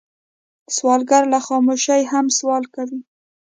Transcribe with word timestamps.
سوالګر 0.75 1.23
له 1.33 1.39
خاموشۍ 1.45 2.01
هم 2.11 2.25
سوال 2.39 2.63
کوي 2.75 2.99